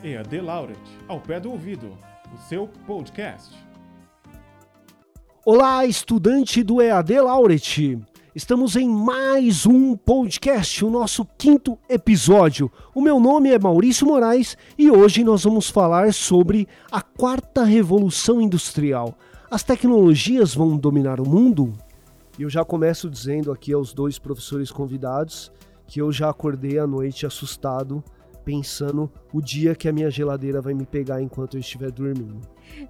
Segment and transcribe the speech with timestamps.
[0.00, 1.88] EAD Laureate, ao pé do ouvido,
[2.32, 3.52] o seu podcast.
[5.44, 7.98] Olá, estudante do EAD Laureate!
[8.32, 12.70] Estamos em mais um podcast, o nosso quinto episódio.
[12.94, 18.40] O meu nome é Maurício Moraes e hoje nós vamos falar sobre a quarta revolução
[18.40, 19.18] industrial.
[19.50, 21.72] As tecnologias vão dominar o mundo?
[22.38, 25.50] E eu já começo dizendo aqui aos dois professores convidados
[25.88, 28.04] que eu já acordei à noite assustado
[28.48, 32.40] pensando o dia que a minha geladeira vai me pegar enquanto eu estiver dormindo.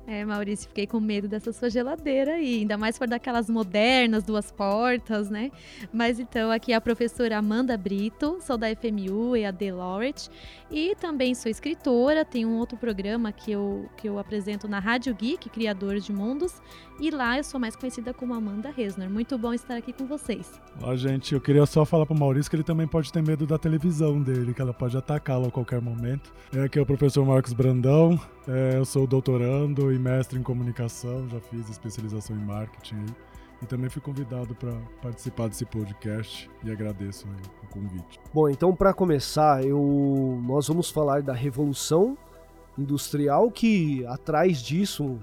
[0.06, 4.50] É, Maurício, fiquei com medo dessa sua geladeira aí, ainda mais for daquelas modernas, duas
[4.50, 5.50] portas, né?
[5.92, 10.30] Mas então, aqui é a professora Amanda Brito, sou da FMU e a Laureate,
[10.70, 15.14] e também sou escritora, tenho um outro programa que eu, que eu apresento na Rádio
[15.14, 16.60] Geek, Criadores de Mundos,
[17.00, 19.08] e lá eu sou mais conhecida como Amanda Resner.
[19.08, 20.60] Muito bom estar aqui com vocês.
[20.82, 23.56] Ó, gente, eu queria só falar pro Maurício que ele também pode ter medo da
[23.56, 26.27] televisão dele, que ela pode atacá-lo a qualquer momento.
[26.54, 31.28] É, aqui é o professor Marcos Brandão, é, eu sou doutorando e mestre em comunicação,
[31.28, 33.04] já fiz especialização em marketing
[33.62, 37.26] e também fui convidado para participar desse podcast e agradeço
[37.62, 38.18] o convite.
[38.32, 42.16] Bom, então para começar, eu, nós vamos falar da revolução
[42.78, 45.18] industrial que atrás disso,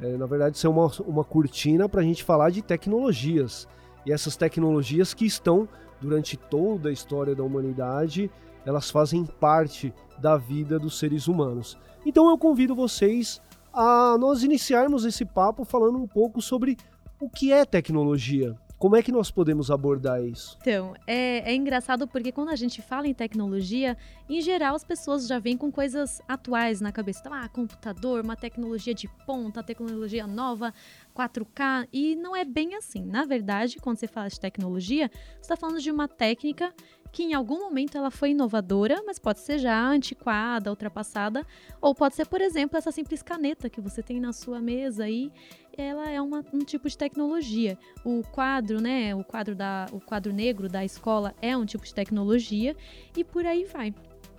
[0.00, 3.68] é, na verdade, isso é uma, uma cortina para a gente falar de tecnologias.
[4.06, 5.68] E essas tecnologias que estão
[6.00, 8.30] durante toda a história da humanidade,
[8.64, 11.76] elas fazem parte da vida dos seres humanos.
[12.04, 13.40] Então eu convido vocês
[13.72, 16.76] a nós iniciarmos esse papo falando um pouco sobre
[17.20, 18.56] o que é tecnologia.
[18.78, 20.58] Como é que nós podemos abordar isso?
[20.60, 23.96] Então, é, é, engraçado porque quando a gente fala em tecnologia,
[24.28, 27.20] em geral as pessoas já vêm com coisas atuais na cabeça.
[27.20, 30.74] Então, ah, computador, uma tecnologia de ponta, tecnologia nova,
[31.16, 31.88] 4K.
[31.92, 33.02] E não é bem assim.
[33.06, 36.74] Na verdade, quando você fala de tecnologia, você está falando de uma técnica
[37.14, 41.46] que em algum momento ela foi inovadora, mas pode ser já antiquada, ultrapassada,
[41.80, 45.30] ou pode ser, por exemplo, essa simples caneta que você tem na sua mesa aí,
[45.78, 47.78] ela é uma, um tipo de tecnologia.
[48.04, 51.94] O quadro, né, o quadro da o quadro negro da escola é um tipo de
[51.94, 52.76] tecnologia
[53.16, 53.94] e por aí vai.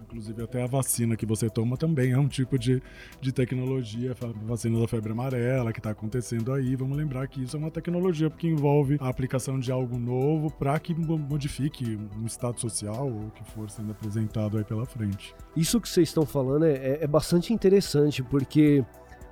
[0.06, 2.82] Inclusive, até a vacina que você toma também é um tipo de,
[3.20, 6.76] de tecnologia, a vacina da febre amarela que está acontecendo aí.
[6.76, 10.80] Vamos lembrar que isso é uma tecnologia porque envolve a aplicação de algo novo para
[10.80, 15.36] que modifique um estado social ou que for sendo apresentado aí pela frente.
[15.56, 18.86] Isso que vocês estão falando é, é, é bastante interessante, porque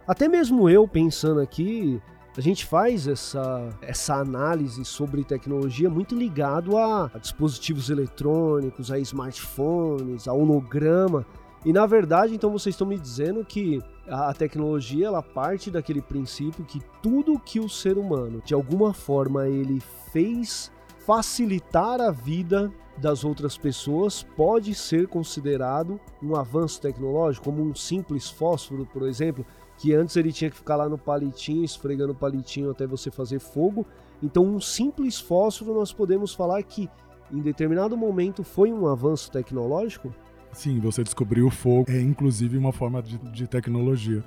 [0.08, 2.02] até mesmo eu pensando aqui,
[2.36, 8.98] a gente faz essa, essa análise sobre tecnologia muito ligado a, a dispositivos eletrônicos, a
[9.00, 11.26] smartphones, a holograma.
[11.64, 16.66] E na verdade, então vocês estão me dizendo que a tecnologia ela parte daquele princípio
[16.66, 19.80] que tudo que o ser humano, de alguma forma, ele
[20.12, 20.72] fez
[21.06, 28.30] facilitar a vida das outras pessoas pode ser considerado um avanço tecnológico, como um simples
[28.30, 29.46] fósforo, por exemplo,
[29.78, 33.40] que antes ele tinha que ficar lá no palitinho, esfregando o palitinho até você fazer
[33.40, 33.86] fogo.
[34.22, 36.90] Então, um simples fósforo nós podemos falar que
[37.32, 40.14] em determinado momento foi um avanço tecnológico?
[40.54, 44.24] Sim, você descobriu o fogo, é inclusive uma forma de, de tecnologia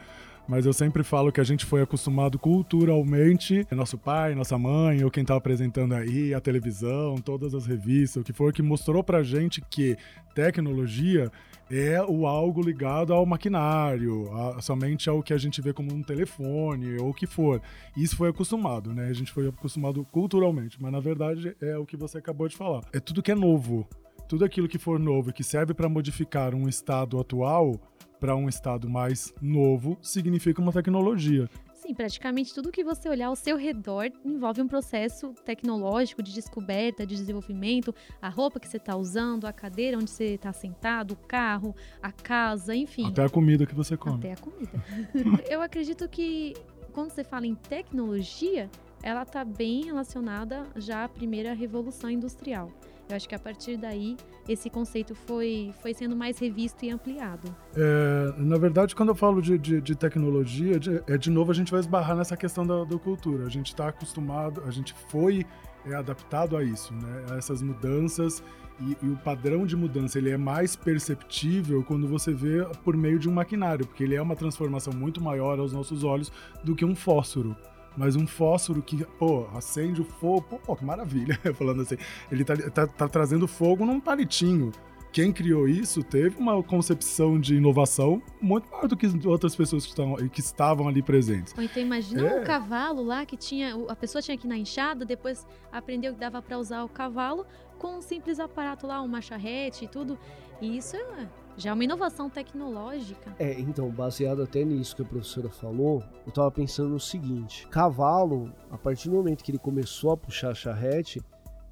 [0.49, 5.11] mas eu sempre falo que a gente foi acostumado culturalmente, nosso pai, nossa mãe, ou
[5.11, 9.23] quem tá apresentando aí, a televisão, todas as revistas, o que for, que mostrou pra
[9.23, 9.97] gente que
[10.35, 11.31] tecnologia
[11.69, 16.03] é o algo ligado ao maquinário, a, somente ao que a gente vê como um
[16.03, 17.61] telefone ou o que for.
[17.97, 19.09] Isso foi acostumado, né?
[19.09, 22.83] A gente foi acostumado culturalmente, mas na verdade é o que você acabou de falar.
[22.93, 23.89] É tudo que é novo.
[24.29, 27.81] Tudo aquilo que for novo e que serve para modificar um estado atual
[28.19, 31.49] para um estado mais novo significa uma tecnologia.
[31.75, 37.07] Sim, praticamente tudo que você olhar ao seu redor envolve um processo tecnológico de descoberta,
[37.07, 41.17] de desenvolvimento, a roupa que você está usando, a cadeira onde você está sentado, o
[41.17, 43.07] carro, a casa, enfim.
[43.07, 44.17] Até a comida que você come.
[44.17, 44.85] Até a comida.
[45.49, 46.55] Eu acredito que
[46.93, 48.69] quando você fala em tecnologia,
[49.03, 52.73] ela está bem relacionada já à primeira revolução industrial.
[53.09, 54.17] Eu acho que a partir daí
[54.49, 57.55] esse conceito foi, foi sendo mais revisto e ampliado.
[57.77, 61.55] É, na verdade, quando eu falo de, de, de tecnologia, de, é de novo a
[61.55, 63.47] gente vai esbarrar nessa questão da, da cultura.
[63.47, 65.47] A gente está acostumado, a gente foi
[65.85, 67.27] é, adaptado a isso, né?
[67.31, 68.43] a essas mudanças
[68.81, 73.19] e, e, o padrão de mudança ele é mais perceptível quando você vê por meio
[73.19, 76.31] de um maquinário, porque ele é uma transformação muito maior aos nossos olhos
[76.63, 77.57] do que um fósforo
[77.97, 81.97] mas um fósforo que, pô, acende o fogo, pô, que maravilha, falando assim.
[82.31, 84.71] Ele tá, tá, tá, trazendo fogo num palitinho,
[85.13, 89.91] quem criou isso teve uma concepção de inovação muito maior do que outras pessoas que,
[89.91, 91.55] estavam, que estavam ali presentes.
[91.57, 92.41] Ou então imagina É.
[92.41, 93.75] um cavalo lá que tinha.
[93.89, 97.47] A pessoa tinha que ir na enxada, depois aprendeu que dava para usar o cavalo
[97.79, 100.19] com um simples aparato lá, uma charrete e tudo.
[100.61, 103.35] E isso é, já é uma inovação tecnológica.
[103.39, 108.53] É, então, baseado até nisso que a professora falou, eu tava pensando no seguinte: cavalo,
[108.71, 111.21] a partir do momento que ele começou a puxar a charrete,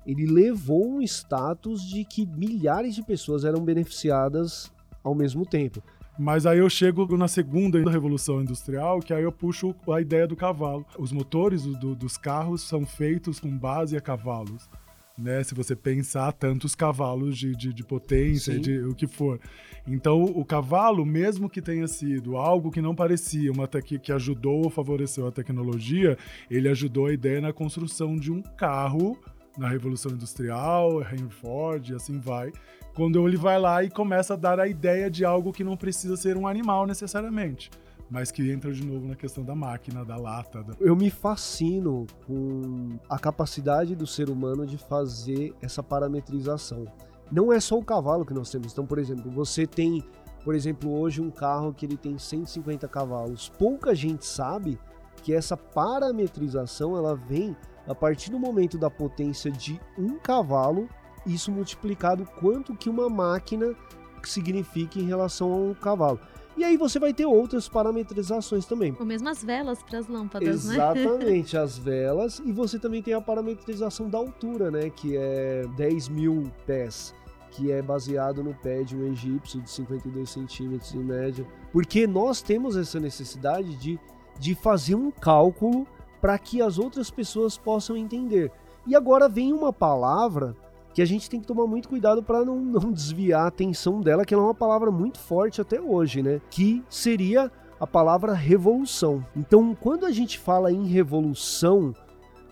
[0.06, 4.72] ele levou um status de que milhares de pessoas eram beneficiadas
[5.02, 5.82] ao mesmo tempo.
[6.16, 10.36] Mas aí eu chego na segunda revolução industrial, que aí eu puxo a ideia do
[10.36, 10.86] cavalo.
[10.96, 14.68] Os motores do- do- dos carros são feitos com base a cavalos.
[15.16, 18.60] Né, se você pensar tantos cavalos de, de, de potência, Sim.
[18.60, 19.38] de o que for.
[19.86, 24.64] Então, o cavalo, mesmo que tenha sido algo que não parecia, uma tec- que ajudou
[24.64, 26.18] ou favoreceu a tecnologia,
[26.50, 29.16] ele ajudou a ideia na construção de um carro
[29.56, 32.50] na Revolução Industrial, Henry Ford, e assim vai.
[32.92, 36.16] Quando ele vai lá e começa a dar a ideia de algo que não precisa
[36.16, 37.70] ser um animal necessariamente,
[38.14, 40.62] mas que entra de novo na questão da máquina, da lata.
[40.62, 46.84] da- Eu me fascino com a capacidade do ser humano de fazer essa parametrização.
[47.32, 48.72] Não é só o cavalo que nós temos.
[48.72, 50.04] Então, por exemplo, você tem,
[50.44, 53.48] por exemplo, hoje um carro que ele tem 150 cavalos.
[53.58, 54.78] Pouca gente sabe
[55.24, 57.56] que essa parametrização ela vem
[57.88, 60.88] a partir do momento da potência de um cavalo,
[61.26, 63.74] isso multiplicado quanto que uma máquina
[64.22, 66.20] significa em relação a um cavalo.
[66.56, 68.96] E aí você vai ter outras parametrizações também.
[68.98, 70.74] Ou mesmo as velas para as lâmpadas, né?
[70.74, 72.40] Exatamente, as velas.
[72.44, 74.90] E você também tem a parametrização da altura, né?
[74.90, 77.14] Que é 10 mil pés.
[77.50, 81.46] Que é baseado no pé de um egípcio de 52 centímetros em média.
[81.72, 83.98] Porque nós temos essa necessidade de,
[84.38, 85.86] de fazer um cálculo
[86.20, 88.50] para que as outras pessoas possam entender.
[88.86, 90.56] E agora vem uma palavra
[90.94, 94.24] que a gente tem que tomar muito cuidado para não, não desviar a atenção dela,
[94.24, 96.40] que ela é uma palavra muito forte até hoje, né?
[96.50, 99.26] Que seria a palavra revolução.
[99.36, 101.94] Então, quando a gente fala em revolução,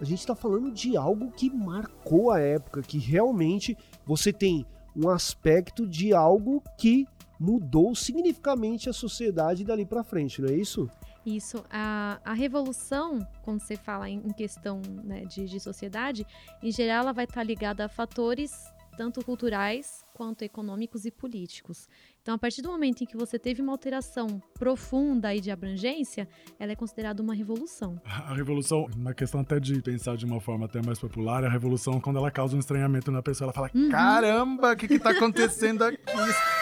[0.00, 4.67] a gente está falando de algo que marcou a época, que realmente você tem
[4.97, 7.06] um aspecto de algo que
[7.39, 10.89] mudou significativamente a sociedade dali para frente, não é isso?
[11.25, 16.27] Isso, a, a revolução, quando você fala em, em questão né, de, de sociedade,
[16.63, 18.53] em geral ela vai estar ligada a fatores
[18.97, 21.89] tanto culturais quanto econômicos e políticos.
[22.21, 26.29] Então, a partir do momento em que você teve uma alteração profunda e de abrangência,
[26.59, 28.01] ela é considerada uma revolução.
[28.05, 32.01] A revolução, uma questão até de pensar de uma forma até mais popular, a revolução
[32.01, 33.89] quando ela causa um estranhamento na pessoa, ela fala: Uhum.
[33.89, 35.99] caramba, o que que tá acontecendo aqui?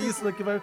[0.00, 0.60] Isso daqui vai,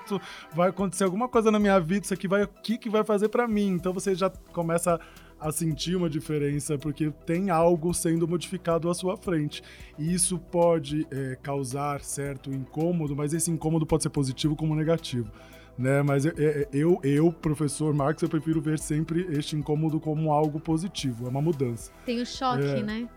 [0.54, 3.30] vai acontecer alguma coisa na minha vida, isso aqui vai, o que que vai fazer
[3.30, 3.69] pra mim?
[3.69, 5.00] Então você já começa
[5.39, 9.62] a sentir uma diferença porque tem algo sendo modificado à sua frente.
[9.98, 15.31] E isso pode é, causar certo incômodo, mas esse incômodo pode ser positivo como negativo.
[15.78, 16.01] Né?
[16.01, 16.34] Mas eu,
[16.74, 21.42] eu, eu, professor Marx, eu prefiro ver sempre este incômodo como algo positivo, é uma
[21.42, 21.92] mudança.
[22.04, 22.81] Tem o choque, É.
[22.81, 23.07] né?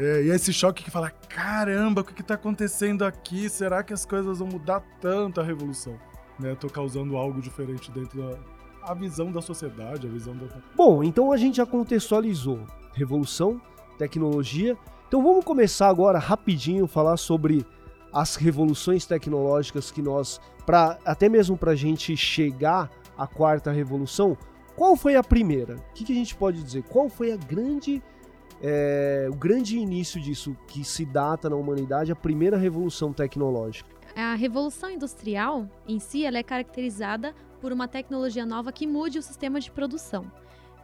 [0.00, 3.50] É, e esse choque que fala, caramba, o que está acontecendo aqui?
[3.50, 5.98] Será que as coisas vão mudar tanto a revolução?
[6.38, 6.54] Né?
[6.54, 8.38] Tô causando algo diferente dentro da
[8.82, 10.46] a visão da sociedade, a visão da...
[10.74, 12.64] Bom, então a gente já contextualizou
[12.94, 13.60] revolução,
[13.98, 14.74] tecnologia.
[15.06, 17.66] Então vamos começar agora rapidinho falar sobre
[18.10, 24.36] as revoluções tecnológicas que nós, para até mesmo para a gente chegar à quarta revolução,
[24.74, 25.76] qual foi a primeira?
[25.76, 26.82] O que, que a gente pode dizer?
[26.84, 28.02] Qual foi a grande,
[28.62, 33.88] é, o grande início disso que se data na humanidade, a primeira revolução tecnológica?
[34.16, 39.22] A revolução industrial em si ela é caracterizada por uma tecnologia nova que mude o
[39.22, 40.30] sistema de produção.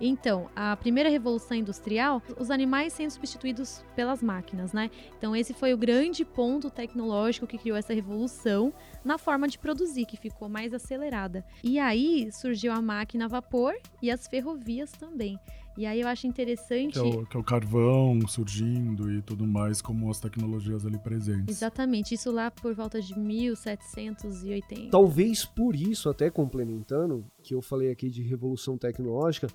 [0.00, 4.90] Então, a primeira revolução industrial, os animais sendo substituídos pelas máquinas, né?
[5.16, 8.72] Então, esse foi o grande ponto tecnológico que criou essa revolução
[9.04, 11.44] na forma de produzir, que ficou mais acelerada.
[11.64, 15.38] E aí surgiu a máquina a vapor e as ferrovias também.
[15.76, 16.94] E aí eu acho interessante.
[16.94, 20.98] Que é, o, que é o carvão surgindo e tudo mais, como as tecnologias ali
[20.98, 21.54] presentes.
[21.54, 24.90] Exatamente, isso lá por volta de 1780.
[24.90, 29.48] Talvez por isso, até complementando, que eu falei aqui de revolução tecnológica,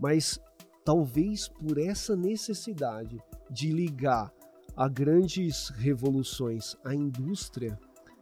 [0.00, 0.40] mas
[0.84, 4.32] talvez por essa necessidade de ligar
[4.76, 7.78] a grandes revoluções à indústria,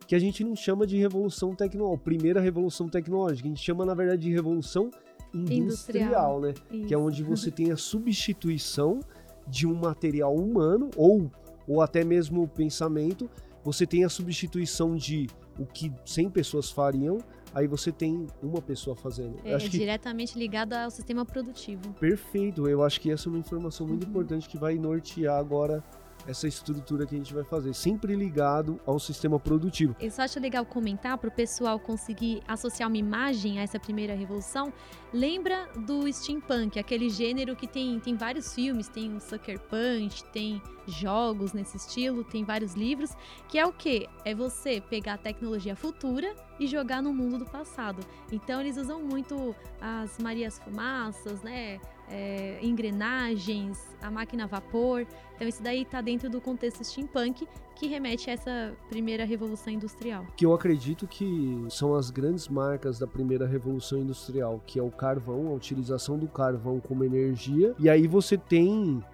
[0.07, 3.95] que a gente não chama de revolução tecnológica, primeira revolução tecnológica, a gente chama na
[3.95, 4.91] verdade de revolução
[5.35, 6.41] industrial, Industrial.
[6.41, 6.55] né?
[6.73, 6.87] Isso.
[6.89, 9.01] Que é onde você tem a substituição
[9.49, 11.31] de um material humano ou
[11.69, 13.29] ou até mesmo o pensamento,
[13.65, 15.27] você tem a substituição de
[15.59, 17.19] o que 100 pessoas fariam,
[17.53, 19.37] aí você tem uma pessoa fazendo.
[19.45, 21.93] É, acho que diretamente ligado ao sistema produtivo.
[21.95, 22.69] perfeito.
[22.69, 24.11] Eu acho que essa é uma informação muito Uhum.
[24.11, 25.83] importante que vai nortear agora
[26.27, 29.95] essa estrutura que a gente vai fazer, sempre ligado ao sistema produtivo.
[30.01, 34.15] Eu só acho legal comentar para o pessoal conseguir associar uma imagem a essa primeira
[34.15, 34.73] revolução.
[35.13, 40.61] Lembra do steampunk, aquele gênero que tem, tem vários filmes, tem o Sucker Punch, tem
[40.87, 43.11] jogos nesse estilo, tem vários livros,
[43.49, 44.09] que é o que?
[44.25, 48.01] É você pegar a tecnologia futura e jogar no mundo do passado.
[48.31, 51.81] Então eles usam muito as Marias Fumaças, né?
[52.09, 55.07] É, engrenagens, a máquina a vapor.
[55.35, 60.27] Então isso daí está dentro do contexto steampunk que remete a essa primeira revolução industrial.
[60.37, 64.91] Que eu acredito que são as grandes marcas da primeira revolução industrial, que é o
[64.91, 67.75] carvão, a utilização do carvão como energia.
[67.79, 69.05] E aí você tem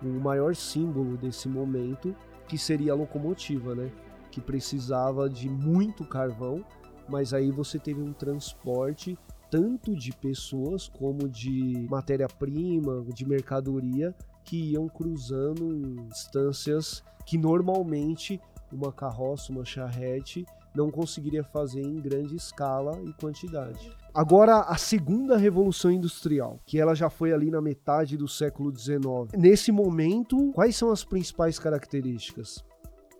[0.00, 2.14] o maior símbolo desse momento,
[2.46, 3.90] que seria a locomotiva, né?
[4.30, 6.64] Que precisava de muito carvão,
[7.08, 9.18] mas aí você teve um transporte
[9.52, 18.40] tanto de pessoas como de matéria-prima, de mercadoria que iam cruzando distâncias que normalmente
[18.72, 23.94] uma carroça, uma charrete não conseguiria fazer em grande escala e quantidade.
[24.14, 29.02] Agora, a segunda revolução industrial, que ela já foi ali na metade do século XIX.
[29.36, 32.64] Nesse momento, quais são as principais características?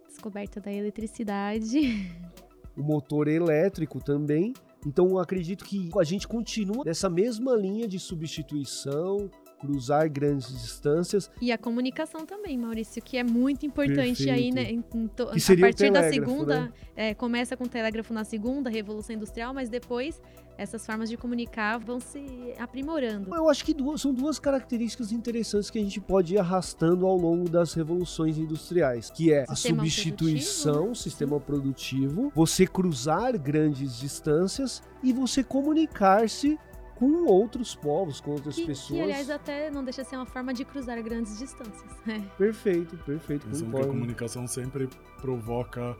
[0.08, 2.10] Descoberta da eletricidade.
[2.74, 4.54] O motor elétrico também.
[4.86, 9.30] Então, acredito que a gente continua nessa mesma linha de substituição,
[9.66, 11.30] cruzar grandes distâncias.
[11.40, 14.30] E a comunicação também, Maurício, que é muito importante Perfeito.
[14.32, 14.70] aí, né?
[14.72, 16.72] Em, em to, Que seria a partir da segunda, né?
[16.96, 20.20] é, começa com o telégrafo na segunda, Revolução Industrial, mas depois
[20.58, 22.20] essas formas de comunicar vão se
[22.58, 23.34] aprimorando.
[23.34, 27.16] Eu acho que duas- são duas características interessantes que a gente pode ir arrastando ao
[27.16, 33.96] longo das revoluções industriais, que é a Sistema substituição, produtivo, sistema produtivo, você cruzar grandes
[33.98, 36.58] distâncias e você comunicar-se
[37.02, 38.96] com outros povos, com outras Que, pessoas.
[38.96, 41.90] que, aliás, até não deixa de ser uma forma de cruzar grandes distâncias.
[42.06, 42.20] É.
[42.38, 44.88] Perfeito, perfeito, Pensando que a comunicação sempre
[45.20, 45.96] provoca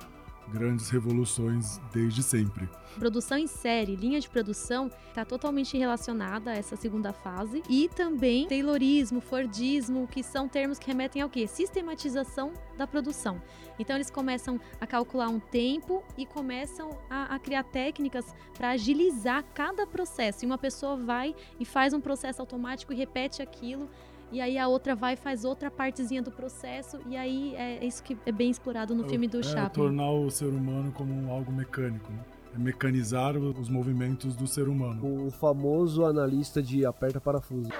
[0.49, 2.68] grandes revoluções desde sempre.
[2.99, 7.62] Produção em série, linha de produção, está totalmente relacionada a essa segunda fase.
[7.68, 11.46] E também Taylorismo, Fordismo, que são termos que remetem ao quê?
[11.46, 13.40] Sistematização da produção.
[13.78, 19.44] Então eles começam a calcular um tempo e começam a, a criar técnicas para agilizar
[19.54, 20.44] cada processo.
[20.44, 23.88] E uma pessoa vai e faz um processo automático e repete aquilo.
[24.32, 26.98] E aí a outra vai e faz outra partezinha do processo.
[27.06, 29.70] E aí é isso que é bem explorado no filme do é, Chaplin.
[29.84, 32.10] tornar o ser humano como algo mecânico.
[32.10, 32.18] Né?
[32.54, 35.26] É mecanizar os movimentos do ser humano.
[35.26, 37.68] O famoso analista de aperta parafuso.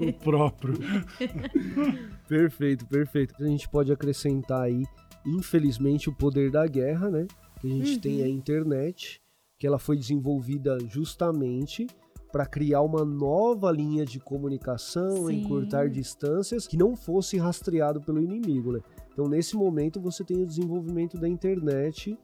[0.00, 0.74] O próprio.
[2.28, 3.34] Perfeito, perfeito.
[3.40, 4.84] A gente pode acrescentar aí,
[5.24, 7.26] infelizmente, o poder da guerra, né?
[7.60, 8.00] Que a gente Uhum.
[8.00, 9.20] tem a internet,
[9.58, 11.86] que ela foi desenvolvida justamente
[12.32, 15.40] para criar uma nova linha de comunicação, Sim.
[15.40, 18.80] encurtar distâncias que não fosse rastreado pelo inimigo, né?
[19.12, 22.18] Então, nesse momento, você tem o desenvolvimento da internet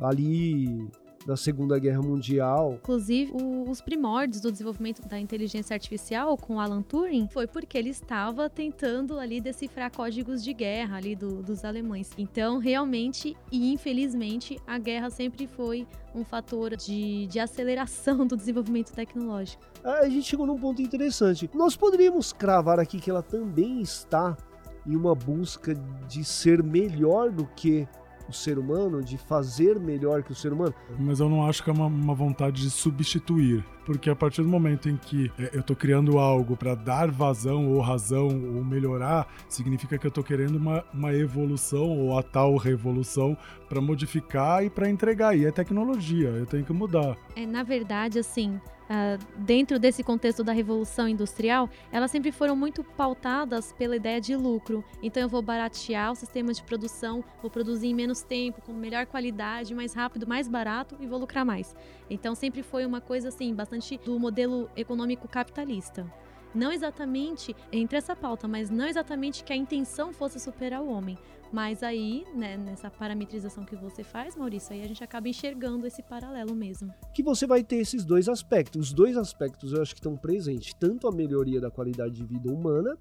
[0.00, 0.88] ali
[1.26, 2.74] na Segunda Guerra Mundial.
[2.82, 7.90] Inclusive, o- os primórdios do desenvolvimento da inteligência artificial com Alan Turing foi porque ele
[7.90, 12.10] estava tentando ali decifrar códigos de guerra ali do- dos alemães.
[12.16, 18.92] Então, realmente e infelizmente, a guerra sempre foi um fator de, de aceleração do desenvolvimento
[18.92, 19.62] tecnológico.
[19.84, 21.48] Ah, A gente chegou num ponto interessante.
[21.54, 24.36] Nós poderíamos cravar aqui que ela também está
[24.86, 25.74] em uma busca
[26.08, 27.86] de ser melhor do que
[28.28, 30.74] o ser humano, de fazer melhor que o ser humano.
[30.98, 33.64] Mas eu não acho que é uma, uma vontade de substituir.
[33.88, 37.72] Porque a partir do momento em que é, eu tô criando algo para dar vazão
[37.72, 42.54] ou razão ou melhorar, significa que eu tô querendo uma, uma evolução ou a tal
[42.58, 43.34] revolução
[43.66, 45.34] para modificar e para entregar.
[45.34, 47.16] E é tecnologia, eu tenho que mudar.
[47.34, 52.82] É, na verdade, assim, ah, dentro desse contexto da revolução industrial, elas sempre foram muito
[52.82, 54.82] pautadas pela ideia de lucro.
[55.02, 59.04] Então, eu vou baratear o sistema de produção, vou produzir em menos tempo, com melhor
[59.04, 61.76] qualidade, mais rápido, mais barato e vou lucrar mais.
[62.10, 66.06] Então, sempre foi uma coisa assim, bastante do modelo econômico capitalista.
[66.54, 71.18] Não exatamente entre essa pauta, mas não exatamente que a intenção fosse superar o homem.
[71.52, 76.02] Mas aí, né, nessa parametrização que você faz, Maurício, aí a gente acaba enxergando esse
[76.02, 76.92] paralelo mesmo.
[77.14, 78.88] Que você vai ter esses dois aspectos.
[78.88, 82.50] Os dois aspectos eu acho que estão presentes, tanto a melhoria da qualidade de vida
[82.50, 82.96] humana,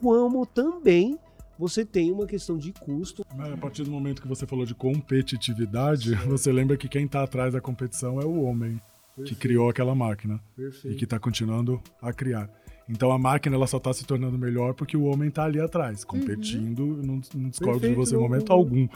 [0.00, 1.18] como também
[1.58, 3.24] você tem uma questão de custo.
[3.36, 7.22] Mas A partir do momento que você falou de competitividade, você lembra que quem tá
[7.22, 8.80] atrás da competição é o homem
[9.24, 10.40] que criou aquela máquina.
[10.58, 10.96] e Perfeito.
[10.96, 12.50] que está continuando a criar.
[12.88, 16.04] Então a máquina ela só está se tornando melhor porque o homem está ali atrás,
[16.04, 16.82] competindo.
[16.98, 18.86] Eu Não, não discordo de Perfeito, você em momento algum,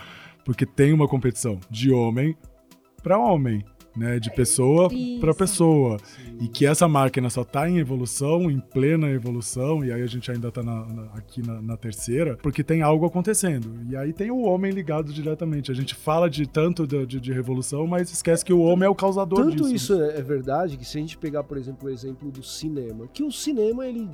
[0.44, 2.36] porque tem uma competição de homem
[3.02, 3.64] para homem.
[3.98, 4.88] Né, de pessoa
[5.20, 5.98] para pessoa.
[5.98, 6.38] Sim.
[6.40, 10.30] E que essa máquina só está em evolução, em plena evolução, e aí a gente
[10.30, 10.60] ainda está
[11.14, 13.80] aqui na, na, terceira, porque tem algo acontecendo.
[13.88, 15.72] E aí tem o homem ligado diretamente.
[15.72, 18.88] A gente fala de tanto de, de, de revolução, mas esquece que o homem é
[18.88, 19.64] o causador tanto disso.
[19.64, 23.08] Tanto isso é verdade que se a gente pegar, por exemplo, o exemplo do cinema,
[23.12, 24.08] que o cinema ele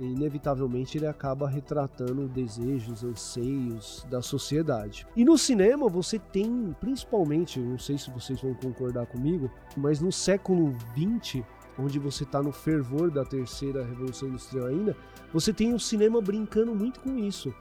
[0.00, 5.06] inevitavelmente ele acaba retratando desejos, anseios da sociedade.
[5.16, 10.10] E no cinema você tem, principalmente, não sei se vocês vão concordar comigo, mas no
[10.10, 11.42] século XX,
[11.78, 14.96] onde você está no fervor da terceira revolução industrial ainda,
[15.32, 17.54] você tem o cinema brincando muito com isso.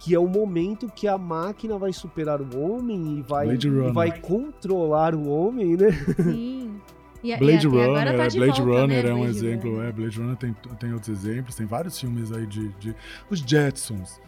[0.00, 4.20] Que é o momento que a máquina vai superar o homem e vai, e vai
[4.20, 5.92] controlar o homem, né?
[6.16, 6.80] Sim.
[7.24, 9.10] E, Blade e Runner, tá Blade volta, Runner né?
[9.10, 9.88] é um Blade exemplo, Runner.
[9.88, 12.94] é, Blade Runner tem, tem outros exemplos, tem vários filmes aí de, de
[13.30, 14.20] os Jetsons.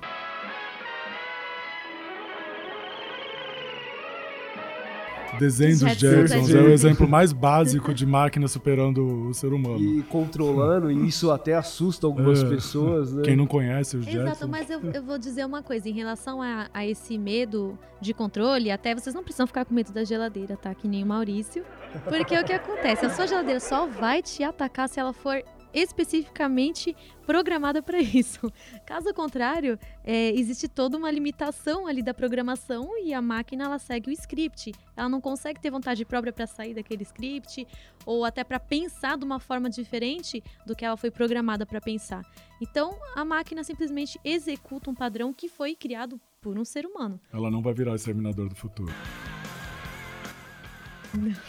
[5.39, 9.79] Desenho dos Jetsons é o exemplo mais básico de máquina superando o ser humano.
[9.79, 12.49] E controlando, e isso até assusta algumas é.
[12.49, 13.23] pessoas, né?
[13.23, 14.25] Quem não conhece os Jetsons.
[14.25, 18.13] Exato, mas eu, eu vou dizer uma coisa, em relação a, a, esse medo de
[18.13, 20.75] controle, até vocês não precisam ficar com medo da geladeira, tá?
[20.75, 21.65] Que nem o Maurício.
[22.05, 23.07] Porque o que acontece?
[23.07, 25.43] A sua geladeira só vai te atacar se ela for
[25.77, 28.51] especificamente programada para isso.
[28.87, 34.09] Caso contrário, é, existe toda uma limitação ali da programação e a máquina ela segue
[34.09, 34.73] o script.
[34.97, 37.67] Ela não consegue ter vontade própria para sair daquele script
[38.07, 42.23] ou até para pensar de uma forma diferente do que ela foi programada para pensar.
[42.61, 47.21] Então, a máquina simplesmente executa um padrão que foi criado por um ser humano.
[47.33, 48.93] Ela não vai virar o exterminador do futuro.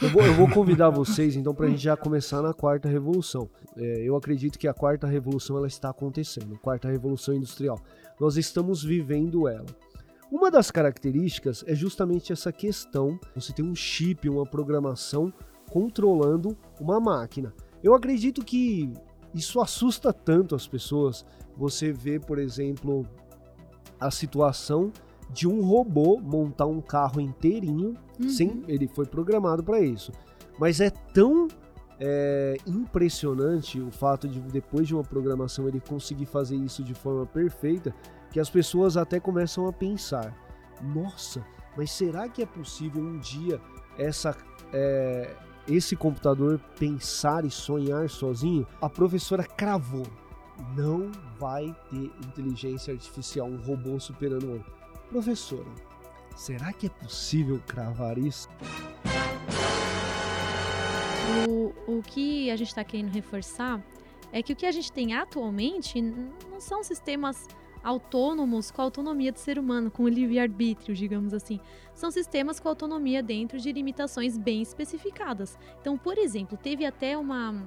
[0.01, 3.49] Eu vou, eu vou, convidar vocês então para a gente já começar na quarta revolução.
[3.75, 7.79] É, eu acredito que a quarta revolução ela está acontecendo, a quarta revolução industrial.
[8.19, 9.65] Nós estamos vivendo ela.
[10.31, 15.33] Uma das características é justamente essa questão: você tem um chip, uma programação
[15.69, 17.53] controlando uma máquina.
[17.83, 18.91] Eu acredito que
[19.33, 21.25] isso assusta tanto as pessoas.
[21.55, 23.05] Você vê, por exemplo,
[23.99, 24.91] a situação
[25.29, 28.29] de um robô montar um carro inteirinho, uhum.
[28.29, 30.11] sem ele foi programado para isso.
[30.59, 31.47] Mas é tão
[31.99, 37.25] é, impressionante o fato de depois de uma programação ele conseguir fazer isso de forma
[37.25, 37.93] perfeita
[38.31, 40.35] que as pessoas até começam a pensar:
[40.81, 43.59] nossa, mas será que é possível um dia
[43.97, 44.35] essa
[44.73, 45.35] é,
[45.67, 48.65] esse computador pensar e sonhar sozinho?
[48.81, 50.05] A professora cravou.
[50.75, 54.76] Não vai ter inteligência artificial, um robô superando o outro.
[55.09, 55.69] Professora,
[56.35, 58.49] será que é possível cravar isso?
[61.47, 63.81] O, o que a gente está querendo reforçar
[64.33, 67.47] é que o que a gente tem atualmente não são sistemas
[67.81, 71.57] autônomos com a autonomia do ser humano, com o livre-arbítrio, digamos assim.
[71.93, 75.57] São sistemas com autonomia dentro de limitações bem especificadas.
[75.79, 77.63] Então, por exemplo, teve até uma,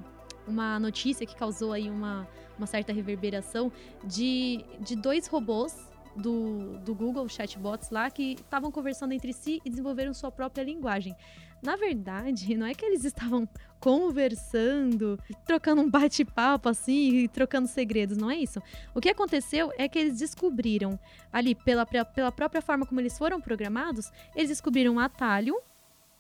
[0.46, 3.72] uma notícia que causou aí uma, uma certa reverberação
[4.05, 9.70] de, de dois robôs do, do Google, chatbots lá, que estavam conversando entre si e
[9.70, 11.14] desenvolveram sua própria linguagem.
[11.62, 13.46] Na verdade, não é que eles estavam
[13.79, 18.62] conversando, trocando um bate-papo assim, trocando segredos, não é isso.
[18.94, 20.99] O que aconteceu é que eles descobriram,
[21.33, 25.55] ali, pela, pela própria forma como eles foram programados, eles descobriram um atalho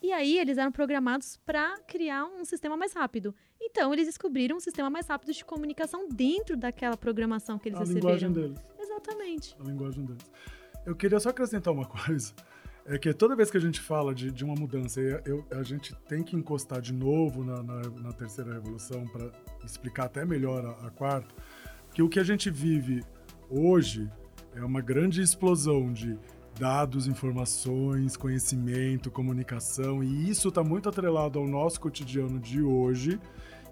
[0.02, 3.34] e aí eles eram programados para criar um sistema mais rápido.
[3.60, 7.80] Então eles descobriram um sistema mais rápido de comunicação dentro daquela programação que eles a
[7.80, 8.08] receberam.
[8.08, 8.58] Linguagem deles.
[8.78, 9.56] Exatamente.
[9.60, 10.30] A linguagem deles.
[10.86, 12.32] Eu queria só acrescentar uma coisa.
[12.86, 15.94] É que toda vez que a gente fala de, de uma mudança, eu, a gente
[16.08, 19.30] tem que encostar de novo na, na, na terceira revolução para
[19.64, 21.32] explicar até melhor a, a quarta,
[21.92, 23.04] que o que a gente vive
[23.50, 24.10] hoje
[24.54, 26.18] é uma grande explosão de
[26.60, 33.18] dados, informações, conhecimento, comunicação, e isso está muito atrelado ao nosso cotidiano de hoje,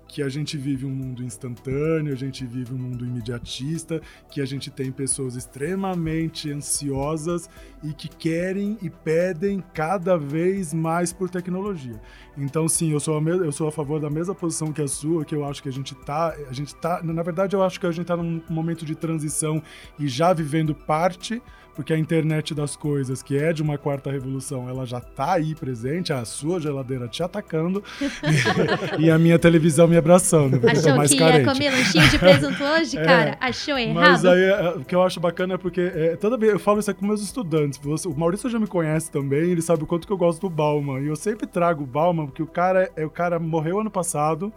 [0.09, 4.46] que a gente vive um mundo instantâneo, a gente vive um mundo imediatista, que a
[4.46, 7.51] gente tem pessoas extremamente ansiosas
[7.85, 12.01] e que querem e pedem cada vez mais por tecnologia.
[12.38, 15.27] Então, sim, eu sou a, eu sou a favor da mesma posição que a sua,
[15.27, 17.87] que eu acho que a gente tá, a gente tá, na verdade eu acho que
[17.87, 19.62] a gente tá num momento de transição
[19.98, 21.42] e já vivendo parte
[21.78, 25.54] porque a internet das coisas, que é de uma quarta revolução, ela já tá aí
[25.54, 27.84] presente, a sua geladeira te atacando
[28.98, 30.60] e, e, a minha televisão me abraçando.
[30.68, 31.46] Achou mais que carente.
[31.46, 33.38] ia comer lanchinho de presunto hoje, é, cara?
[33.40, 33.94] Achou errado?
[33.94, 36.80] Mas aí, é, o que eu acho bacana é porque é, toda vez eu falo
[36.80, 37.78] isso aqui com meus estudantes.
[38.04, 40.98] O Maurício já me conhece também, ele sabe o quanto que eu gosto do Bauman.
[41.00, 44.52] E eu sempre trago o Bauman, porque o cara, é, o cara morreu ano passado,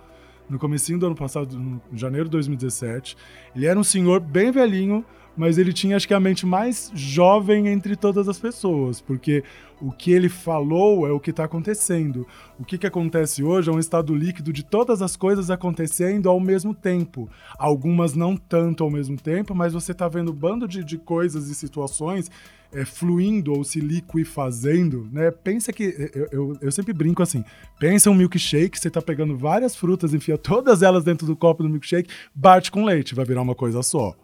[0.49, 3.15] no comecinho do ano passado, em janeiro de 2017.
[3.55, 5.05] Ele era um senhor bem velhinho,
[5.41, 9.43] mas ele tinha acho que a mente mais jovem entre todas as pessoas, porque
[9.81, 12.27] o que ele falou é o que está acontecendo.
[12.59, 16.39] O que, que acontece hoje é um estado líquido de todas as coisas acontecendo ao
[16.39, 17.27] mesmo tempo.
[17.57, 21.49] Algumas não tanto ao mesmo tempo, mas você está vendo um bando de, de coisas
[21.49, 22.29] e situações
[22.71, 25.31] é, fluindo ou se liquefazendo, né?
[25.31, 26.11] Pensa que.
[26.13, 27.43] Eu, eu, eu, sempre brinco assim:
[27.79, 31.69] pensa um milkshake, você tá pegando várias frutas, enfia todas elas dentro do copo do
[31.69, 34.15] milkshake, bate com leite, vai virar uma coisa só.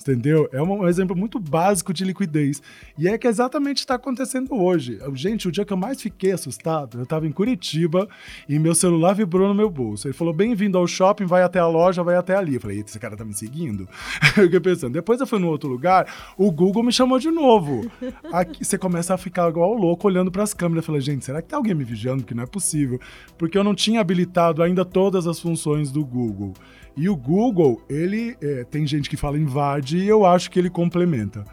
[0.00, 0.48] Entendeu?
[0.50, 2.62] É um exemplo muito básico de liquidez.
[2.96, 4.98] E é que exatamente está acontecendo hoje.
[5.14, 8.08] Gente, o dia que eu mais fiquei assustado, eu estava em Curitiba
[8.48, 10.08] e meu celular vibrou no meu bolso.
[10.08, 12.54] Ele falou: bem-vindo ao shopping, vai até a loja, vai até ali.
[12.54, 13.86] Eu falei: esse cara tá me seguindo?
[14.38, 14.94] eu fiquei pensando.
[14.94, 17.90] Depois eu fui no outro lugar, o Google me chamou de novo.
[18.32, 20.82] Aqui você começa a ficar igual louco olhando para as câmeras.
[20.82, 22.24] Eu falei: gente, será que tem alguém me vigiando?
[22.24, 22.98] Que não é possível.
[23.36, 26.54] Porque eu não tinha habilitado ainda todas as funções do Google.
[26.96, 30.70] E o Google, ele é, tem gente que fala invade e eu acho que ele
[30.70, 31.44] complementa.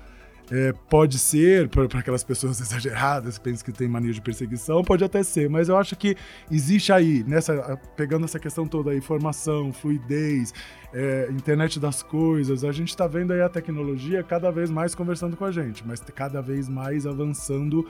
[0.49, 5.21] É, pode ser, para aquelas pessoas exageradas pensam que tem mania de perseguição, pode até
[5.21, 6.15] ser, mas eu acho que
[6.49, 10.53] existe aí, nessa, pegando essa questão toda, informação, fluidez,
[10.93, 15.35] é, internet das coisas, a gente está vendo aí a tecnologia cada vez mais conversando
[15.35, 17.85] com a gente, mas cada vez mais avançando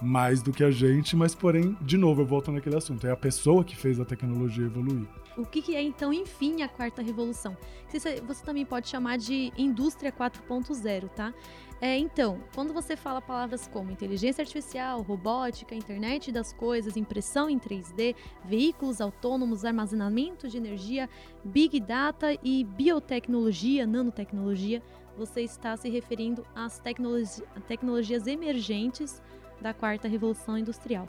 [0.00, 3.16] mais do que a gente, mas porém, de novo, eu volto naquele assunto, é a
[3.16, 5.08] pessoa que fez a tecnologia evoluir.
[5.38, 7.56] O que, que é então, enfim, a quarta revolução?
[7.88, 11.32] Você, você também pode chamar de indústria 4.0, tá?
[11.80, 17.56] É, então, quando você fala palavras como inteligência artificial, robótica, internet das coisas, impressão em
[17.56, 21.08] 3D, veículos autônomos, armazenamento de energia,
[21.44, 24.82] big data e biotecnologia, nanotecnologia,
[25.16, 29.22] você está se referindo às tecnologi tecnologias emergentes
[29.60, 31.08] da quarta revolução industrial.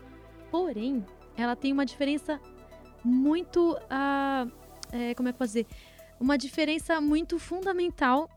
[0.51, 1.03] Porém,
[1.35, 2.39] ela tem uma diferença
[3.03, 3.73] muito.
[3.73, 4.51] Uh,
[4.91, 5.67] é, como é que eu dizer?
[6.19, 8.29] Uma diferença muito fundamental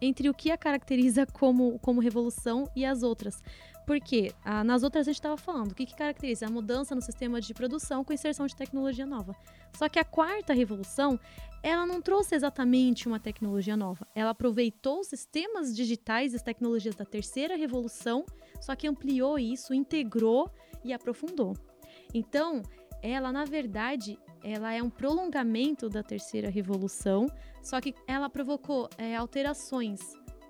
[0.00, 3.42] entre o que a caracteriza como, como revolução e as outras.
[3.86, 6.46] Porque ah, nas outras a gente estava falando, o que, que caracteriza?
[6.46, 9.34] A mudança no sistema de produção com inserção de tecnologia nova.
[9.76, 11.18] Só que a quarta revolução,
[11.60, 14.06] ela não trouxe exatamente uma tecnologia nova.
[14.14, 18.24] Ela aproveitou os sistemas digitais e as tecnologias da terceira revolução,
[18.60, 20.48] só que ampliou isso, integrou
[20.84, 21.56] e aprofundou.
[22.14, 22.62] Então,
[23.02, 27.26] ela na verdade ela é um prolongamento da terceira revolução,
[27.62, 30.00] só que ela provocou é, alterações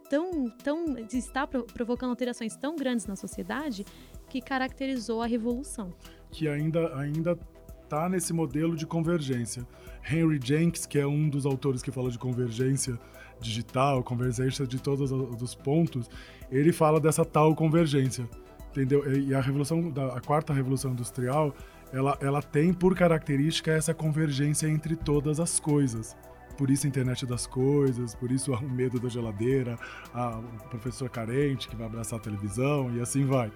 [0.08, 3.84] tão, tão está provocando alterações tão grandes na sociedade
[4.28, 5.92] que caracterizou a revolução.
[6.30, 7.38] Que ainda ainda
[7.82, 9.66] está nesse modelo de convergência.
[10.08, 12.98] Henry Jenks, que é um dos autores que fala de convergência
[13.40, 16.08] digital, convergência de todos os pontos,
[16.50, 18.28] ele fala dessa tal convergência,
[18.70, 19.02] entendeu?
[19.12, 21.54] E a revolução da a quarta revolução industrial,
[21.92, 26.16] ela, ela tem por característica essa convergência entre todas as coisas.
[26.56, 29.78] Por isso a internet das coisas, por isso o medo da geladeira,
[30.12, 33.50] a, o professor carente que vai abraçar a televisão e assim vai.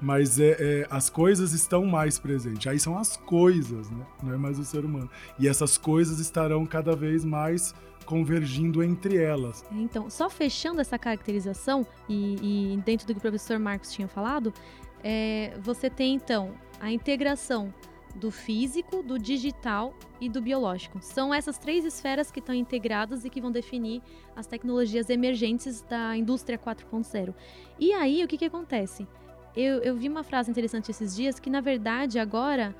[0.00, 2.66] Mas é, é, as coisas estão mais presentes.
[2.66, 4.06] Aí são as coisas, né?
[4.22, 5.10] não é mais o ser humano.
[5.38, 7.74] E essas coisas estarão cada vez mais
[8.06, 9.64] convergindo entre elas.
[9.72, 14.54] Então, só fechando essa caracterização, e, e dentro do que o professor Marcos tinha falado,
[15.02, 17.72] é, você tem então a integração
[18.14, 20.98] do físico, do digital e do biológico.
[21.02, 24.02] São essas três esferas que estão integradas e que vão definir
[24.34, 27.34] as tecnologias emergentes da indústria 4.0.
[27.78, 29.06] E aí, o que, que acontece?
[29.54, 32.74] Eu, eu vi uma frase interessante esses dias que, na verdade, agora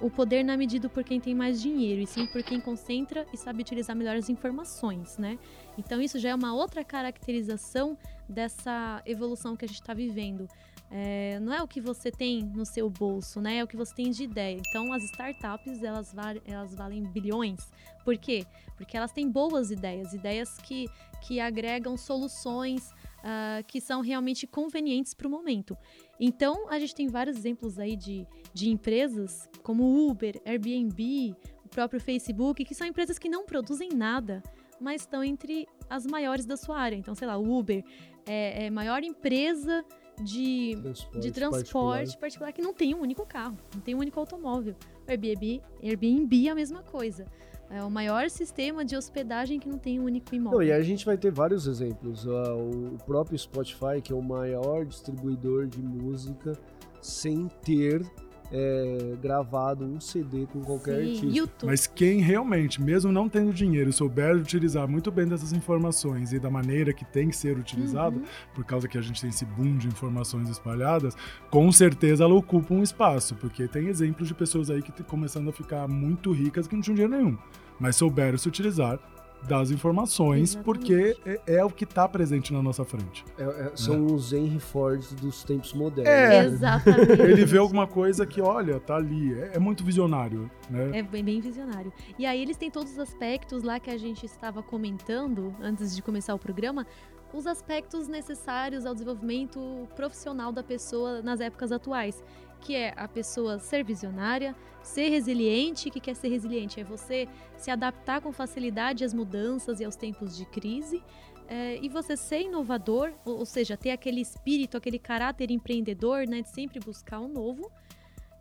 [0.00, 3.24] o poder não é medido por quem tem mais dinheiro, e sim por quem concentra
[3.32, 5.38] e sabe utilizar melhor as informações, né?
[5.78, 7.96] Então isso já é uma outra caracterização
[8.28, 10.48] dessa evolução que a gente está vivendo.
[10.94, 13.56] É, não é o que você tem no seu bolso, né?
[13.56, 14.60] É o que você tem de ideia.
[14.68, 17.72] Então, as startups, elas, elas valem bilhões.
[18.04, 18.44] Por quê?
[18.76, 20.86] Porque elas têm boas ideias, ideias que,
[21.22, 25.74] que agregam soluções uh, que são realmente convenientes para o momento.
[26.20, 32.02] Então, a gente tem vários exemplos aí de, de empresas como Uber, Airbnb, o próprio
[32.02, 34.42] Facebook, que são empresas que não produzem nada,
[34.78, 36.96] mas estão entre as maiores da sua área.
[36.96, 37.82] Então, sei lá, Uber
[38.26, 39.82] é, é maior empresa
[40.20, 42.20] de transporte, de transporte particular.
[42.20, 42.52] particular.
[42.52, 44.74] que não tem um único carro, não tem um único automóvel.
[45.06, 47.26] O Airbnb, Airbnb é a mesma coisa.
[47.70, 50.58] É o maior sistema de hospedagem que não tem um único imóvel.
[50.58, 52.26] Não, e a gente vai ter vários exemplos.
[52.26, 56.52] O próprio Spotify, que é o maior distribuidor de música,
[57.00, 58.02] sem ter
[58.52, 61.26] é, gravado um CD com qualquer Sim, artista.
[61.26, 61.68] YouTube.
[61.70, 66.50] Mas quem realmente, mesmo não tendo dinheiro, souber utilizar muito bem dessas informações e da
[66.50, 68.24] maneira que tem que ser utilizado, uhum.
[68.54, 71.16] por causa que a gente tem esse boom de informações espalhadas,
[71.50, 75.48] com certeza ela ocupa um espaço, porque tem exemplos de pessoas aí que estão começando
[75.48, 77.38] a ficar muito ricas que não tinham dinheiro nenhum,
[77.80, 78.98] mas souberam se utilizar
[79.46, 80.64] das informações, Exatamente.
[80.64, 83.24] porque é, é o que está presente na nossa frente.
[83.38, 86.08] É- é- são os Henry Ford dos tempos modernos.
[86.12, 86.28] É.
[86.28, 86.44] né?
[86.44, 87.22] Exatamente.
[87.22, 89.34] Ele vê alguma coisa que, olha, tá ali.
[89.34, 90.98] É, é muito visionário, né?
[90.98, 91.92] É bem, bem visionário.
[92.18, 96.02] E aí eles têm todos os aspectos lá que a gente estava comentando antes de
[96.02, 96.86] começar o programa,
[97.32, 102.22] os aspectos necessários ao desenvolvimento profissional da pessoa nas épocas atuais,
[102.62, 105.88] que é a pessoa ser visionária, ser resiliente.
[105.88, 106.80] O que quer ser resiliente?
[106.80, 111.02] É você se adaptar com facilidade às mudanças e aos tempos de crise.
[111.48, 116.40] é, e você ser inovador, ou, ou seja, ter aquele espírito, aquele caráter empreendedor, né,
[116.40, 117.70] de sempre buscar o novo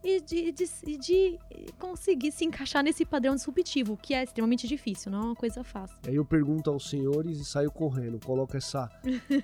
[0.03, 1.39] e de, de, de
[1.77, 5.97] conseguir se encaixar nesse padrão disruptivo, que é extremamente difícil, não é uma coisa fácil.
[6.07, 8.89] Aí eu pergunto aos senhores e saio correndo, coloco essa,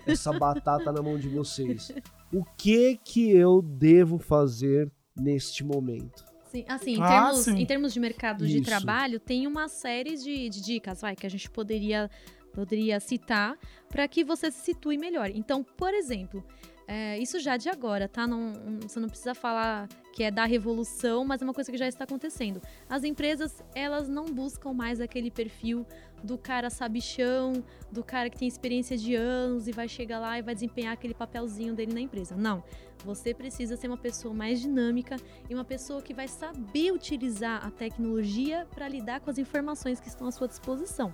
[0.05, 1.91] essa batata na mão de vocês.
[2.33, 6.25] O que que eu devo fazer neste momento?
[6.51, 7.57] Sim, assim, em, Ah, termos, sim.
[7.57, 8.65] em termos de mercado de Isso.
[8.65, 12.09] trabalho, tem uma série de, de dicas, vai, que a gente poderia,
[12.53, 13.57] poderia citar
[13.89, 15.29] para que você se situe melhor.
[15.29, 16.43] Então, por exemplo,
[16.87, 18.25] é, isso já de agora, tá?
[18.25, 21.87] Não, você não precisa falar que é da revolução, mas é uma coisa que já
[21.87, 22.61] está acontecendo.
[22.89, 25.85] As empresas, elas não buscam mais aquele perfil
[26.23, 30.41] do cara sabichão, do cara que tem experiência de anos e vai chegar lá e
[30.41, 32.35] vai desempenhar aquele papelzinho dele na empresa.
[32.35, 32.63] Não.
[33.05, 35.15] Você precisa ser uma pessoa mais dinâmica
[35.49, 40.07] e uma pessoa que vai saber utilizar a tecnologia para lidar com as informações que
[40.07, 41.13] estão à sua disposição.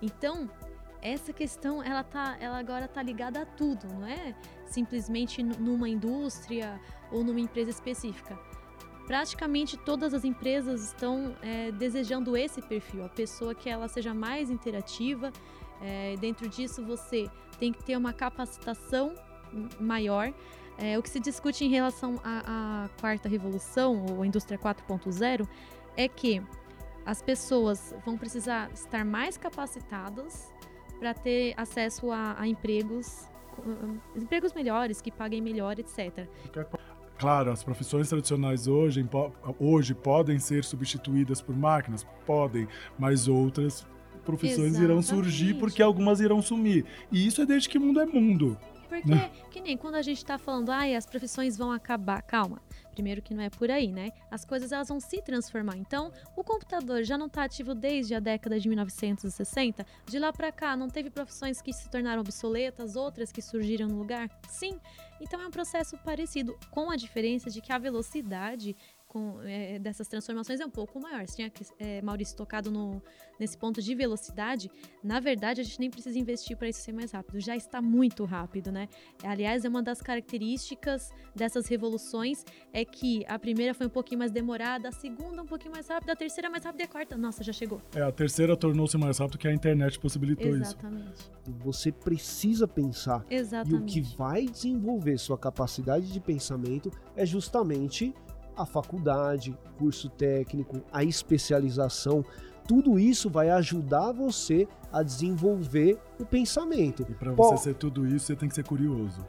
[0.00, 0.50] Então,
[1.00, 4.34] essa questão, ela, tá, ela agora está ligada a tudo, não é
[4.66, 8.38] simplesmente nu- numa indústria ou numa empresa específica.
[9.06, 14.50] Praticamente todas as empresas estão é, desejando esse perfil, a pessoa que ela seja mais
[14.50, 15.32] interativa.
[15.80, 19.14] É, dentro disso, você tem que ter uma capacitação
[19.80, 20.32] maior.
[20.78, 25.46] É, o que se discute em relação à, à quarta revolução, ou indústria 4.0,
[25.96, 26.42] é que
[27.04, 30.52] as pessoas vão precisar estar mais capacitadas
[30.98, 36.28] para ter acesso a, a empregos, com- empregos melhores, que paguem melhor, etc.
[37.22, 39.08] Claro, as profissões tradicionais hoje,
[39.60, 42.04] hoje podem ser substituídas por máquinas?
[42.26, 42.66] Podem,
[42.98, 43.86] mas outras
[44.24, 45.60] profissões irão surgir Exatamente.
[45.60, 46.84] porque algumas irão sumir.
[47.12, 48.58] E isso é desde que mundo é mundo.
[48.88, 49.30] Porque, Né?
[49.50, 52.20] que nem quando a gente tá falando, ai, as profissões vão acabar.
[52.22, 52.60] Calma.
[52.92, 54.10] Primeiro que não é por aí, né?
[54.30, 55.76] As coisas elas vão se transformar.
[55.78, 59.86] Então, o computador já não tá ativo desde a década de 1960.
[60.06, 63.96] De lá para cá, não teve profissões que se tornaram obsoletas, outras que surgiram no
[63.96, 64.28] lugar?
[64.48, 64.78] Sim.
[65.22, 68.74] Então é um processo parecido, com a diferença de que a velocidade
[69.12, 71.28] com, é, dessas transformações é um pouco maior.
[71.28, 73.02] Você tinha que, é, Maurício tocado no,
[73.38, 74.70] nesse ponto de velocidade.
[75.04, 77.38] Na verdade, a gente nem precisa investir para isso ser mais rápido.
[77.38, 78.88] Já está muito rápido, né?
[79.22, 84.32] Aliás, é uma das características dessas revoluções é que a primeira foi um pouquinho mais
[84.32, 87.44] demorada, a segunda um pouquinho mais rápida, a terceira mais rápida e a quarta, nossa,
[87.44, 87.82] já chegou.
[87.94, 90.72] É, a terceira tornou-se mais rápido que a internet possibilitou isso.
[90.72, 91.30] Exatamente.
[91.62, 93.26] Você precisa pensar.
[93.28, 93.92] E o Exatamente.
[93.92, 98.14] que vai desenvolver sua capacidade de pensamento é justamente
[98.56, 102.24] a faculdade, curso técnico, a especialização.
[102.66, 107.04] Tudo isso vai ajudar você a desenvolver o pensamento.
[107.08, 109.26] E para você ser tudo isso, você tem que ser curioso.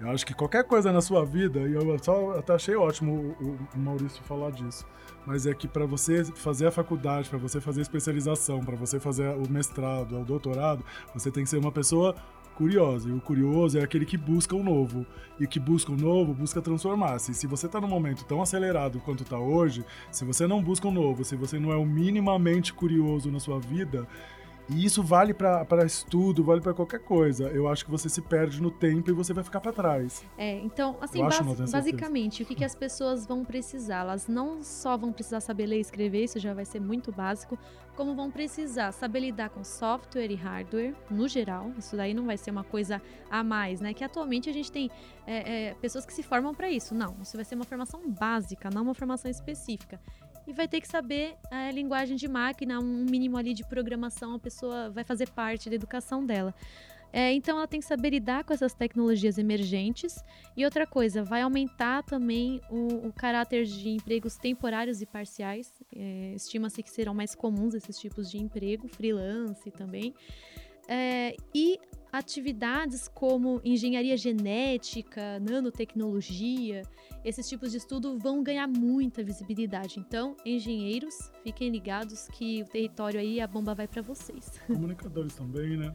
[0.00, 3.58] Eu acho que qualquer coisa na sua vida, e eu só até achei ótimo o,
[3.76, 4.86] o Maurício falar disso,
[5.26, 8.98] mas é que para você fazer a faculdade, para você fazer a especialização, para você
[8.98, 12.14] fazer o mestrado, o doutorado, você tem que ser uma pessoa
[12.60, 13.08] curiosa.
[13.08, 15.06] E o curioso é aquele que busca o novo.
[15.38, 17.32] E que busca o novo, busca transformar-se.
[17.32, 20.90] Se você está num momento tão acelerado quanto está hoje, se você não busca o
[20.90, 24.06] novo, se você não é o minimamente curioso na sua vida,
[24.70, 27.48] e isso vale para estudo, vale para qualquer coisa.
[27.48, 30.24] Eu acho que você se perde no tempo e você vai ficar para trás.
[30.38, 31.72] É, então, assim, não certeza.
[31.72, 34.00] basicamente, o que, que as pessoas vão precisar?
[34.00, 37.58] Elas não só vão precisar saber ler e escrever, isso já vai ser muito básico,
[37.96, 41.72] como vão precisar saber lidar com software e hardware, no geral.
[41.76, 43.92] Isso daí não vai ser uma coisa a mais, né?
[43.92, 44.88] Que atualmente a gente tem
[45.26, 46.94] é, é, pessoas que se formam para isso.
[46.94, 50.00] Não, isso vai ser uma formação básica, não uma formação específica.
[50.50, 54.38] E vai ter que saber a linguagem de máquina, um mínimo ali de programação, a
[54.38, 56.52] pessoa vai fazer parte da educação dela.
[57.12, 60.24] É, então ela tem que saber lidar com essas tecnologias emergentes.
[60.56, 65.72] E outra coisa, vai aumentar também o, o caráter de empregos temporários e parciais.
[65.94, 70.12] É, Estima-se que serão mais comuns esses tipos de emprego, freelance também.
[70.88, 71.78] É, e
[72.12, 76.82] atividades como engenharia genética, nanotecnologia,
[77.24, 79.98] esses tipos de estudo vão ganhar muita visibilidade.
[80.00, 84.50] Então, engenheiros, fiquem ligados que o território aí, a bomba vai para vocês.
[84.66, 85.94] Comunicadores também, né?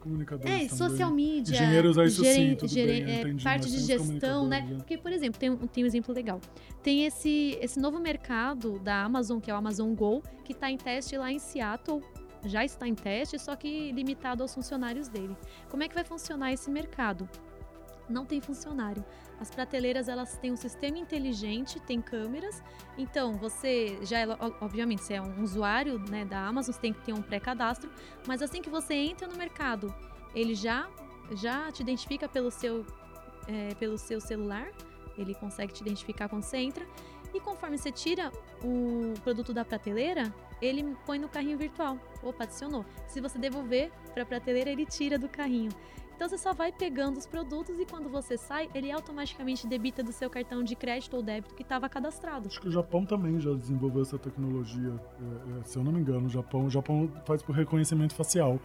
[0.00, 0.68] Comunicadores É, também.
[0.70, 1.54] social media.
[1.54, 4.62] Engenheiros, isso geren- sim, geren- bem, é, entendi, parte de gestão, né?
[4.62, 4.76] né?
[4.76, 6.40] Porque, por exemplo, tem um, tem um exemplo legal.
[6.82, 10.78] Tem esse, esse novo mercado da Amazon, que é o Amazon Go, que está em
[10.78, 12.00] teste lá em Seattle
[12.44, 15.36] já está em teste, só que limitado aos funcionários dele.
[15.68, 17.28] Como é que vai funcionar esse mercado?
[18.08, 19.04] Não tem funcionário.
[19.38, 22.62] As prateleiras elas têm um sistema inteligente, tem câmeras.
[22.98, 24.26] Então você já é,
[24.60, 27.90] obviamente, você é um usuário né, da Amazon, você tem que ter um pré-cadastro.
[28.26, 29.94] Mas assim que você entra no mercado,
[30.34, 30.88] ele já
[31.32, 32.84] já te identifica pelo seu
[33.46, 34.70] é, pelo seu celular.
[35.16, 36.84] Ele consegue te identificar quando você entra.
[37.32, 41.98] E conforme você tira o produto da prateleira, ele põe no carrinho virtual.
[42.22, 42.84] Opa, adicionou.
[43.06, 45.70] Se você devolver para a prateleira, ele tira do carrinho.
[46.20, 50.12] Então você só vai pegando os produtos e quando você sai, ele automaticamente debita do
[50.12, 52.46] seu cartão de crédito ou débito que estava cadastrado.
[52.46, 54.92] Acho que o Japão também já desenvolveu essa tecnologia.
[55.18, 58.60] É, é, se eu não me engano, o Japão, o Japão faz por reconhecimento facial.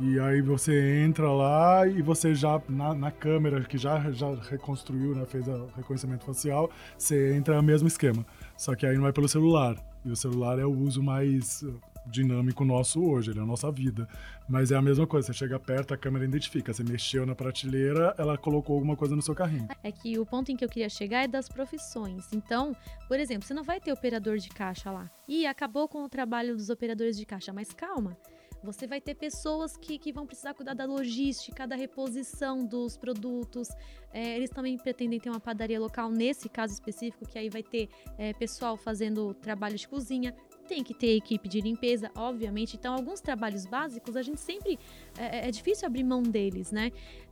[0.00, 5.14] E aí você entra lá e você já, na, na câmera que já, já reconstruiu,
[5.14, 8.26] né, fez o reconhecimento facial, você entra no mesmo esquema.
[8.62, 9.74] Só que aí não é pelo celular.
[10.04, 11.64] E o celular é o uso mais
[12.06, 14.06] dinâmico nosso hoje, ele é a nossa vida.
[14.48, 16.72] Mas é a mesma coisa, você chega perto, a câmera identifica.
[16.72, 19.66] Você mexeu na prateleira, ela colocou alguma coisa no seu carrinho.
[19.82, 22.32] É que o ponto em que eu queria chegar é das profissões.
[22.32, 22.72] Então,
[23.08, 25.10] por exemplo, você não vai ter operador de caixa lá.
[25.26, 28.16] E acabou com o trabalho dos operadores de caixa, mas calma.
[28.62, 33.68] Você vai ter pessoas que, que vão precisar cuidar da logística, da reposição dos produtos.
[34.12, 37.88] É, eles também pretendem ter uma padaria local, nesse caso específico, que aí vai ter
[38.16, 40.34] é, pessoal fazendo trabalho de cozinha
[40.72, 42.76] tem que ter equipe de limpeza, obviamente.
[42.76, 44.78] Então, alguns trabalhos básicos a gente sempre
[45.18, 46.90] é, é, é difícil abrir mão deles, né?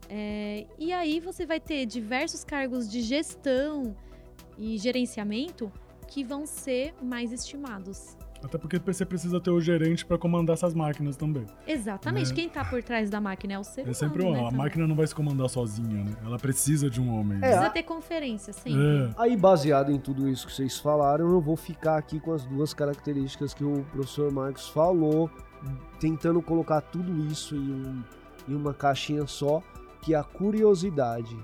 [0.09, 3.95] É, e aí você vai ter diversos cargos de gestão
[4.57, 5.71] e gerenciamento
[6.07, 8.17] que vão ser mais estimados.
[8.43, 11.45] Até porque você precisa ter o gerente para comandar essas máquinas também.
[11.67, 12.29] Exatamente.
[12.29, 12.35] Né?
[12.35, 13.91] Quem está por trás da máquina é o ser humano.
[13.91, 14.57] É sempre o né, A também.
[14.57, 16.11] máquina não vai se comandar sozinha, né?
[16.25, 17.37] Ela precisa de um homem.
[17.37, 18.81] É, precisa ter conferência, sempre.
[18.81, 19.09] É.
[19.17, 22.73] Aí, baseado em tudo isso que vocês falaram, eu vou ficar aqui com as duas
[22.73, 25.29] características que o professor Marcos falou,
[25.99, 28.03] tentando colocar tudo isso em, um,
[28.49, 29.61] em uma caixinha só,
[30.01, 31.37] que a curiosidade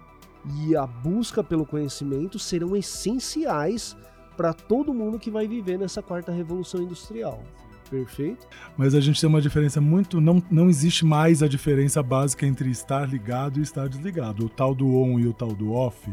[0.64, 3.96] e a busca pelo conhecimento serão essenciais
[4.38, 7.44] para todo mundo que vai viver nessa quarta revolução industrial.
[7.90, 8.48] Perfeito?
[8.78, 10.22] Mas a gente tem uma diferença muito.
[10.22, 14.46] Não, não existe mais a diferença básica entre estar ligado e estar desligado.
[14.46, 16.10] O tal do on e o tal do off,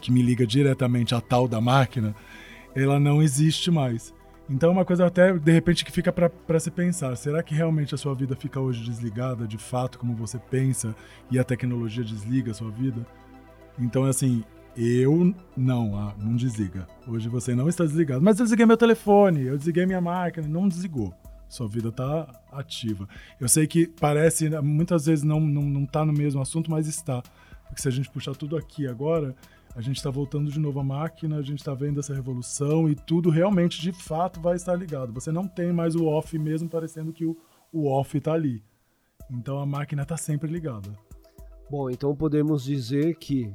[0.00, 2.14] que me liga diretamente à tal da máquina,
[2.74, 4.14] ela não existe mais.
[4.48, 7.94] Então, é uma coisa até, de repente, que fica para se pensar: será que realmente
[7.94, 10.94] a sua vida fica hoje desligada, de fato, como você pensa,
[11.30, 13.04] e a tecnologia desliga a sua vida?
[13.76, 14.44] Então, assim,
[14.76, 16.86] eu não, ah, não desliga.
[17.08, 18.22] Hoje você não está desligado.
[18.22, 21.14] Mas eu desliguei meu telefone, eu desliguei minha máquina, não desligou.
[21.48, 23.08] Sua vida está ativa.
[23.40, 27.22] Eu sei que parece, muitas vezes não, não, não tá no mesmo assunto, mas está.
[27.66, 29.34] Porque se a gente puxar tudo aqui agora,
[29.74, 32.94] a gente está voltando de novo à máquina, a gente está vendo essa revolução e
[32.94, 35.12] tudo realmente, de fato, vai estar ligado.
[35.12, 37.36] Você não tem mais o off mesmo parecendo que o,
[37.72, 38.62] o off está ali.
[39.30, 40.90] Então a máquina está sempre ligada.
[41.70, 43.52] Bom, então podemos dizer que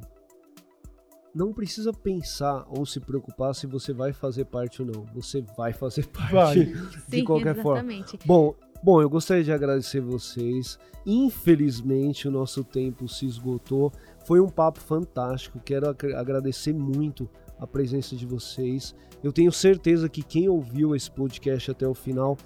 [1.34, 5.04] não precisa pensar ou se preocupar se você vai fazer parte ou não.
[5.14, 6.64] Você vai fazer parte vai.
[6.64, 8.18] de Sim, qualquer exatamente.
[8.18, 8.24] forma.
[8.26, 10.78] Bom, bom, eu gostaria de agradecer vocês.
[11.06, 13.92] Infelizmente o nosso tempo se esgotou.
[14.26, 15.60] Foi um papo fantástico.
[15.64, 18.94] Quero agradecer muito a presença de vocês.
[19.22, 22.36] Eu tenho certeza que quem ouviu esse podcast até o final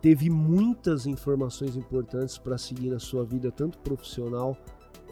[0.00, 4.56] teve muitas informações importantes para seguir na sua vida, tanto profissional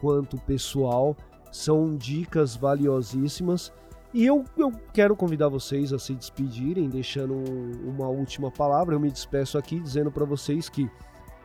[0.01, 1.17] quanto pessoal
[1.51, 3.73] são dicas valiosíssimas.
[4.13, 7.35] E eu, eu quero convidar vocês a se despedirem, deixando
[7.85, 8.95] uma última palavra.
[8.95, 10.91] Eu me despeço aqui dizendo para vocês que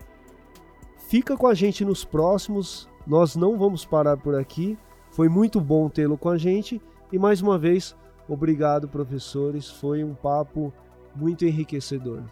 [1.08, 2.90] fica com a gente nos próximos.
[3.08, 4.78] Nós não vamos parar por aqui.
[5.12, 7.96] Foi muito bom tê-lo com a gente e mais uma vez,
[8.28, 9.70] obrigado, professores.
[9.70, 10.74] Foi um papo
[11.16, 12.24] muito enriquecedor.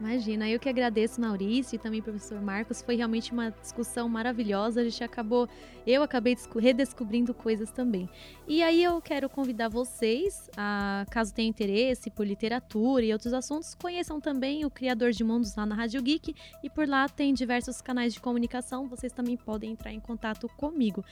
[0.00, 2.80] Imagina, eu que agradeço, Maurício, e também professor Marcos.
[2.80, 4.80] Foi realmente uma discussão maravilhosa.
[4.80, 5.48] A gente acabou,
[5.84, 8.08] eu acabei redescobrindo coisas também.
[8.46, 13.74] E aí eu quero convidar vocês, a, caso tenham interesse por literatura e outros assuntos,
[13.74, 16.34] conheçam também o Criador de Mundos lá na Rádio Geek.
[16.62, 18.86] E por lá tem diversos canais de comunicação.
[18.86, 21.04] Vocês também podem entrar em contato comigo.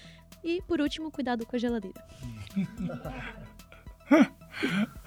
[0.45, 2.05] E por último, cuidado com a geladeira.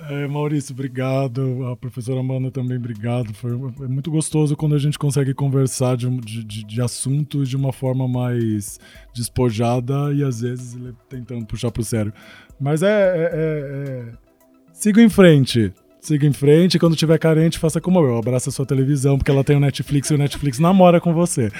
[0.09, 1.65] É, Maurício, obrigado.
[1.67, 3.33] A professora Amanda também, obrigado.
[3.33, 7.73] Foi é muito gostoso quando a gente consegue conversar de, de, de assuntos de uma
[7.73, 8.79] forma mais
[9.13, 10.77] despojada e às vezes
[11.07, 12.13] tentando puxar pro sério.
[12.59, 14.13] Mas é, é, é, é...
[14.71, 15.73] Siga em frente.
[15.99, 16.79] Siga em frente.
[16.79, 18.17] Quando tiver carente, faça como eu.
[18.17, 21.51] Abraça a sua televisão, porque ela tem o Netflix e o Netflix namora com você.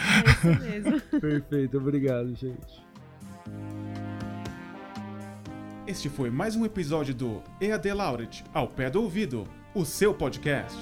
[0.44, 1.02] É isso mesmo.
[1.20, 2.90] Perfeito, obrigado, gente.
[5.90, 10.78] Este foi mais um episódio do EAD Laureate, ao pé do ouvido, o seu podcast.